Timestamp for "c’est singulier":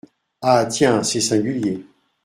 1.03-1.85